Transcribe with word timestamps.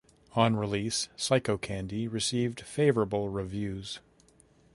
On 0.33 0.55
release 0.55 1.09
"Psychocandy" 1.15 2.11
received 2.11 2.61
favourable 2.61 3.29
reviews. 3.29 3.99